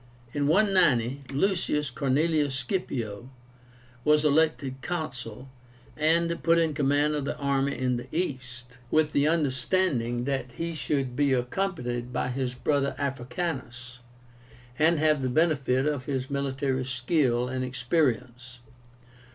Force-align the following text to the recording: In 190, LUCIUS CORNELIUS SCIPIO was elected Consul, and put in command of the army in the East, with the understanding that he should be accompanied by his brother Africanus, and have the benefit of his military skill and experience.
In 0.33 0.47
190, 0.47 1.25
LUCIUS 1.31 1.91
CORNELIUS 1.91 2.55
SCIPIO 2.55 3.29
was 4.03 4.25
elected 4.25 4.81
Consul, 4.81 5.47
and 5.95 6.41
put 6.41 6.57
in 6.57 6.73
command 6.73 7.13
of 7.13 7.23
the 7.25 7.37
army 7.37 7.77
in 7.77 7.97
the 7.97 8.07
East, 8.11 8.79
with 8.89 9.11
the 9.11 9.27
understanding 9.27 10.23
that 10.23 10.53
he 10.53 10.73
should 10.73 11.15
be 11.15 11.33
accompanied 11.33 12.11
by 12.11 12.29
his 12.29 12.55
brother 12.55 12.95
Africanus, 12.97 13.99
and 14.79 14.97
have 14.97 15.21
the 15.21 15.29
benefit 15.29 15.85
of 15.85 16.05
his 16.05 16.31
military 16.31 16.83
skill 16.83 17.47
and 17.47 17.63
experience. 17.63 18.57